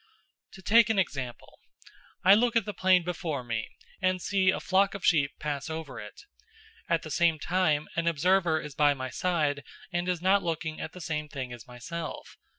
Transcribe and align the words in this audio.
To 0.53 0.63
take 0.63 0.89
an 0.89 0.97
example: 0.97 1.59
I 2.23 2.33
look 2.33 2.55
at 2.55 2.65
the 2.65 2.73
plain 2.73 3.03
before 3.03 3.43
me, 3.43 3.69
and 4.01 4.19
see 4.19 4.49
a 4.49 4.59
flock 4.59 4.95
of 4.95 5.05
sheep 5.05 5.29
pass 5.39 5.69
over 5.69 5.99
it. 5.99 6.23
At 6.89 7.03
the 7.03 7.11
same 7.11 7.37
time 7.37 7.87
an 7.95 8.07
observer 8.07 8.59
is 8.59 8.73
by 8.73 8.95
my 8.95 9.11
side 9.11 9.63
and 9.93 10.09
is 10.09 10.19
not 10.19 10.41
looking 10.41 10.81
at 10.81 10.93
the 10.93 11.01
same 11.01 11.29
thing 11.29 11.53
as 11.53 11.67
myself. 11.67 12.39